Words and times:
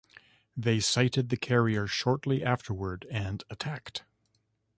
They 0.57 0.79
sighted 0.79 1.29
the 1.29 1.37
carrier 1.37 1.85
shortly 1.85 2.43
afterward 2.43 3.05
and 3.11 3.43
attacked. 3.51 4.03